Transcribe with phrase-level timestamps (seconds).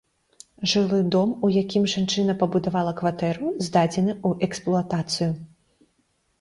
[0.71, 5.33] Жылы дом, у якім жанчына пабудавала кватэру, здадзены ў эксплуатацыю.